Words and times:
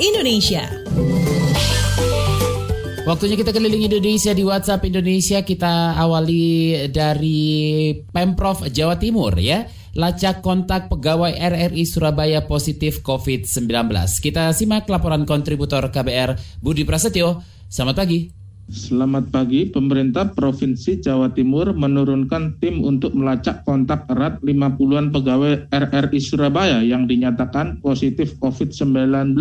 Indonesia. 0.00 0.64
Waktunya 3.04 3.36
kita 3.36 3.52
keliling 3.52 3.84
Indonesia 3.84 4.32
di 4.32 4.40
WhatsApp 4.40 4.88
Indonesia. 4.88 5.44
Kita 5.44 5.92
awali 5.92 6.72
dari 6.88 7.92
Pemprov 8.08 8.64
Jawa 8.72 8.96
Timur 8.96 9.36
ya. 9.36 9.68
Lacak 9.92 10.40
kontak 10.40 10.88
pegawai 10.88 11.36
RRI 11.36 11.84
Surabaya 11.84 12.48
positif 12.48 13.04
COVID-19. 13.04 13.68
Kita 14.24 14.48
simak 14.56 14.88
laporan 14.88 15.28
kontributor 15.28 15.92
KBR 15.92 16.62
Budi 16.64 16.88
Prasetyo. 16.88 17.44
Selamat 17.68 18.00
pagi. 18.00 18.32
Selamat 18.70 19.34
pagi, 19.34 19.66
pemerintah 19.66 20.30
Provinsi 20.30 21.02
Jawa 21.02 21.34
Timur 21.34 21.74
menurunkan 21.74 22.56
tim 22.62 22.86
untuk 22.86 23.18
melacak 23.18 23.66
kontak 23.66 24.06
erat 24.06 24.38
50-an 24.46 25.10
pegawai 25.10 25.66
RRI 25.68 26.20
Surabaya 26.22 26.78
yang 26.80 27.10
dinyatakan 27.10 27.82
positif 27.82 28.38
COVID-19. 28.38 29.34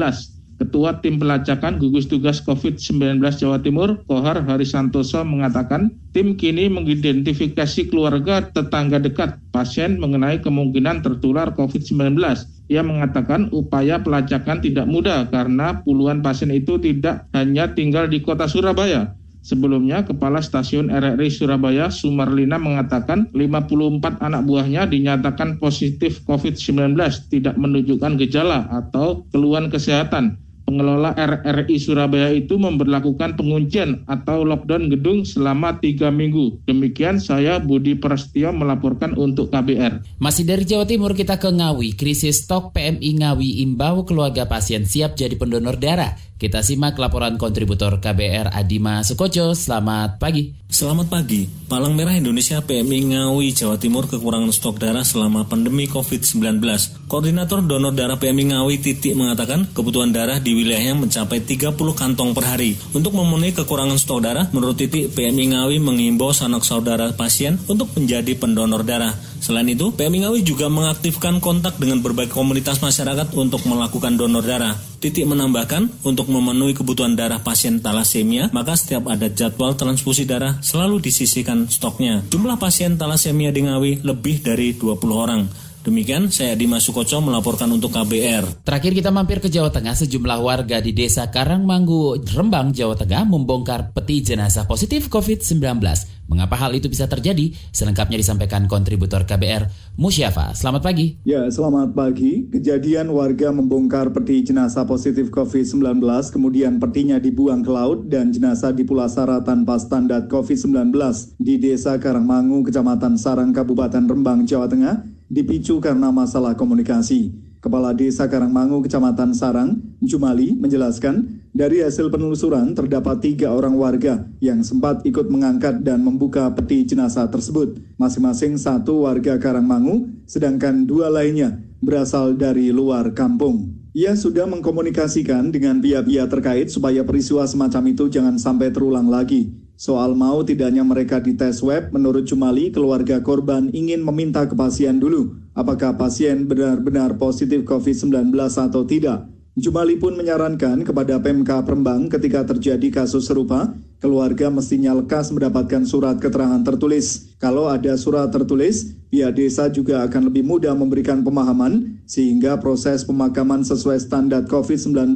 Ketua 0.59 0.99
Tim 0.99 1.23
Pelacakan 1.23 1.80
Gugus 1.80 2.12
Tugas 2.12 2.44
COVID-19 2.44 3.23
Jawa 3.23 3.63
Timur, 3.63 4.04
Kohar 4.12 4.44
Harisantoso 4.44 5.23
mengatakan, 5.23 5.95
tim 6.12 6.35
kini 6.35 6.68
mengidentifikasi 6.68 7.88
keluarga 7.88 8.44
tetangga 8.44 8.99
dekat 8.99 9.40
pasien 9.55 9.95
mengenai 10.04 10.44
kemungkinan 10.44 10.99
tertular 10.99 11.55
COVID-19. 11.55 12.20
Ia 12.68 12.84
mengatakan 12.84 13.48
upaya 13.55 14.04
pelacakan 14.04 14.59
tidak 14.59 14.84
mudah 14.91 15.32
karena 15.32 15.80
puluhan 15.88 16.20
pasien 16.20 16.52
itu 16.52 16.76
tidak 16.76 17.23
hanya 17.32 17.71
tinggal 17.71 18.12
di 18.12 18.20
kota 18.20 18.44
Surabaya, 18.44 19.16
Sebelumnya, 19.40 20.04
Kepala 20.04 20.44
Stasiun 20.44 20.91
RRI 20.91 21.32
Surabaya 21.32 21.88
Sumarlina 21.88 22.60
mengatakan 22.60 23.32
54 23.32 24.20
anak 24.20 24.44
buahnya 24.44 24.91
dinyatakan 24.91 25.63
positif 25.63 26.20
COVID-19 26.27 26.99
tidak 27.32 27.55
menunjukkan 27.55 28.20
gejala 28.20 28.68
atau 28.68 29.24
keluhan 29.32 29.71
kesehatan 29.71 30.35
pengelola 30.70 31.17
RRI 31.17 31.81
Surabaya 31.81 32.29
itu 32.29 32.62
memperlakukan 32.62 33.34
penguncian 33.34 34.05
atau 34.05 34.45
lockdown 34.45 34.93
gedung 34.93 35.25
selama 35.25 35.81
tiga 35.81 36.13
minggu. 36.13 36.62
Demikian 36.70 37.17
saya 37.17 37.57
Budi 37.57 37.98
Prasetyo 37.98 38.53
melaporkan 38.53 39.17
untuk 39.17 39.49
KBR. 39.49 40.21
Masih 40.21 40.45
dari 40.45 40.70
Jawa 40.70 40.85
Timur 40.85 41.17
kita 41.17 41.41
ke 41.41 41.49
Ngawi. 41.49 41.97
Krisis 41.97 42.45
stok 42.45 42.77
PMI 42.77 43.25
Ngawi 43.25 43.65
imbau 43.65 44.05
keluarga 44.05 44.45
pasien 44.45 44.85
siap 44.85 45.17
jadi 45.17 45.34
pendonor 45.34 45.81
darah. 45.81 46.13
Kita 46.40 46.63
simak 46.63 46.95
laporan 46.95 47.35
kontributor 47.35 47.99
KBR 47.99 48.55
Adima 48.55 49.04
Sukoco. 49.04 49.51
Selamat 49.51 50.23
pagi. 50.23 50.55
Selamat 50.71 51.12
pagi. 51.12 51.43
Palang 51.68 51.99
Merah 51.99 52.15
Indonesia 52.15 52.63
PMI 52.63 53.12
Ngawi 53.12 53.51
Jawa 53.51 53.76
Timur 53.76 54.07
kekurangan 54.07 54.48
stok 54.55 54.79
darah 54.79 55.04
selama 55.04 55.43
pandemi 55.51 55.91
COVID-19. 55.91 56.63
Koordinator 57.12 57.59
donor 57.59 57.91
darah 57.91 58.15
PMI 58.15 58.55
Ngawi 58.55 58.79
Titik 58.79 59.20
mengatakan 59.20 59.68
kebutuhan 59.76 60.15
darah 60.15 60.40
di 60.40 60.55
wilayahnya 60.55 60.96
mencapai 60.96 61.43
30 61.43 61.76
kantong 61.76 62.31
per 62.31 62.48
hari. 62.48 62.79
Untuk 62.96 63.20
memenuhi 63.20 63.51
kekurangan 63.51 63.99
stok 63.99 64.24
darah, 64.24 64.47
menurut 64.56 64.79
Titik 64.79 65.12
PMI 65.12 65.59
Ngawi 65.59 65.84
mengimbau 65.84 66.31
sanak 66.31 66.63
saudara 66.63 67.12
pasien 67.19 67.59
untuk 67.68 67.91
menjadi 68.00 68.31
pendonor 68.40 68.88
darah. 68.88 69.12
Selain 69.44 69.68
itu, 69.68 69.91
PMI 69.91 70.24
Ngawi 70.24 70.40
juga 70.47 70.72
mengaktifkan 70.72 71.44
kontak 71.44 71.75
dengan 71.84 72.00
berbagai 72.00 72.31
komunitas 72.31 72.79
masyarakat 72.79 73.35
untuk 73.35 73.68
melakukan 73.68 74.16
donor 74.16 74.47
darah. 74.47 74.88
Titik 75.00 75.24
menambahkan, 75.24 76.03
untuk 76.03 76.28
memenuhi 76.28 76.75
kebutuhan 76.75 77.16
darah 77.16 77.40
pasien 77.40 77.80
talasemia, 77.80 78.52
maka 78.52 78.75
setiap 78.75 79.08
ada 79.08 79.31
jadwal 79.31 79.72
transfusi 79.72 80.28
darah 80.28 80.59
selalu 80.59 81.00
disisihkan 81.00 81.72
stoknya. 81.72 82.19
Jumlah 82.28 82.59
pasien 82.59 83.00
talasemia 83.00 83.56
di 83.56 83.64
Ngawi 83.64 84.03
lebih 84.03 84.44
dari 84.44 84.75
20 84.75 85.00
orang. 85.16 85.69
Demikian 85.80 86.28
saya 86.28 86.59
Dimas 86.59 86.84
Sukoco 86.84 87.24
melaporkan 87.24 87.72
untuk 87.72 87.96
KBR. 87.96 88.68
Terakhir 88.68 88.91
kita 88.91 89.16
mampir 89.16 89.40
ke 89.40 89.47
Jawa 89.47 89.72
Tengah, 89.72 89.96
sejumlah 89.96 90.44
warga 90.44 90.84
di 90.84 90.91
desa 90.91 91.31
Karangmanggu, 91.31 92.20
Rembang, 92.36 92.76
Jawa 92.76 93.00
Tengah 93.00 93.24
membongkar 93.24 93.96
peti 93.96 94.20
jenazah 94.20 94.68
positif 94.68 95.08
COVID-19. 95.08 95.80
Mengapa 96.28 96.59
hal 96.59 96.76
itu 96.76 96.92
bisa 96.92 97.08
terjadi? 97.08 97.56
Selengkapnya 97.72 98.20
disampaikan 98.20 98.68
kontributor 98.68 99.24
KBR, 99.24 99.96
Musyafa. 99.96 100.52
Selamat 100.52 100.84
pagi. 100.84 101.16
Ya, 101.24 101.48
selamat 101.48 101.96
pagi. 101.96 102.52
Kejadian 102.52 103.16
warga 103.16 103.50
membongkar 103.56 104.12
peti 104.12 104.44
jenazah 104.44 104.84
positif 104.84 105.32
COVID-19, 105.32 106.03
kemudian 106.30 106.76
petinya 106.84 107.24
dibuang 107.24 107.64
ke 107.64 107.72
laut 107.72 108.12
dan 108.12 108.36
jenazah 108.36 108.76
dipulasara 108.76 109.48
tanpa 109.48 109.80
standar 109.80 110.28
COVID-19 110.28 110.92
di 111.40 111.56
desa 111.56 111.96
Karangmangu, 111.96 112.68
Kecamatan 112.68 113.16
Sarang, 113.16 113.56
Kabupaten 113.56 114.06
Rembang, 114.06 114.44
Jawa 114.44 114.68
Tengah, 114.68 115.19
dipicu 115.29 115.78
karena 115.78 116.09
masalah 116.09 116.57
komunikasi. 116.57 117.31
Kepala 117.59 117.91
Desa 117.91 118.23
Karangmangu, 118.25 118.79
Kecamatan 118.81 119.35
Sarang, 119.35 119.84
Jumali, 120.00 120.56
menjelaskan 120.56 121.44
dari 121.51 121.84
hasil 121.84 122.07
penelusuran 122.07 122.72
terdapat 122.72 123.19
tiga 123.19 123.51
orang 123.51 123.75
warga 123.75 124.23
yang 124.40 124.63
sempat 124.63 125.03
ikut 125.03 125.28
mengangkat 125.28 125.84
dan 125.84 126.00
membuka 126.00 126.47
peti 126.56 126.88
jenazah 126.88 127.28
tersebut. 127.28 127.78
Masing-masing 128.00 128.56
satu 128.56 129.03
warga 129.03 129.35
Karangmangu, 129.35 130.07
sedangkan 130.23 130.88
dua 130.88 131.12
lainnya 131.12 131.59
berasal 131.84 132.40
dari 132.40 132.72
luar 132.72 133.11
kampung. 133.11 133.75
Ia 133.91 134.16
sudah 134.16 134.47
mengkomunikasikan 134.47 135.51
dengan 135.51 135.84
pihak-pihak 135.84 136.31
terkait 136.31 136.67
supaya 136.72 137.03
peristiwa 137.03 137.44
semacam 137.44 137.84
itu 137.91 138.07
jangan 138.07 138.40
sampai 138.40 138.72
terulang 138.72 139.11
lagi. 139.11 139.51
Soal 139.79 140.12
mau 140.12 140.44
tidaknya 140.44 140.84
mereka 140.84 141.23
dites 141.23 141.63
web, 141.63 141.95
menurut 141.95 142.28
Jumali, 142.28 142.67
keluarga 142.67 143.23
korban 143.23 143.72
ingin 143.72 144.03
meminta 144.03 144.44
kepastian 144.44 145.00
dulu 145.00 145.40
apakah 145.56 145.95
pasien 145.95 146.44
benar-benar 146.51 147.16
positif 147.16 147.63
COVID-19 147.63 148.35
atau 148.35 148.84
tidak. 148.84 149.31
Jumali 149.56 149.95
pun 149.95 150.19
menyarankan 150.19 150.84
kepada 150.84 151.23
PMK 151.23 151.63
Rembang 151.63 152.12
ketika 152.12 152.44
terjadi 152.44 152.91
kasus 152.91 153.31
serupa, 153.31 153.72
keluarga 154.03 154.51
mestinya 154.51 154.91
lekas 155.00 155.31
mendapatkan 155.31 155.88
surat 155.88 156.19
keterangan 156.19 156.59
tertulis. 156.59 157.31
Kalau 157.40 157.72
ada 157.72 157.96
surat 157.96 158.28
tertulis, 158.35 159.00
pihak 159.07 159.31
desa 159.40 159.72
juga 159.72 160.03
akan 160.03 160.28
lebih 160.28 160.44
mudah 160.44 160.75
memberikan 160.75 161.23
pemahaman 161.23 162.03
sehingga 162.03 162.59
proses 162.59 163.07
pemakaman 163.07 163.63
sesuai 163.63 164.03
standar 164.03 164.44
COVID-19 164.44 165.16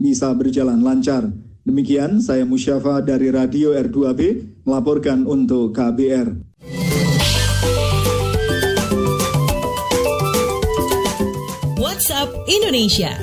bisa 0.00 0.32
berjalan 0.32 0.80
lancar. 0.80 1.28
Demikian 1.70 2.18
saya 2.18 2.42
Musyafa 2.42 2.98
dari 2.98 3.30
Radio 3.30 3.70
R2B 3.70 4.42
melaporkan 4.66 5.22
untuk 5.22 5.70
KBR. 5.70 6.34
WhatsApp 11.78 12.34
Indonesia. 12.50 13.14